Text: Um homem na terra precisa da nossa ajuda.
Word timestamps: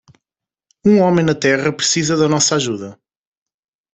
Um 0.83 0.99
homem 0.99 1.23
na 1.23 1.35
terra 1.35 1.71
precisa 1.71 2.17
da 2.17 2.27
nossa 2.27 2.55
ajuda. 2.55 2.99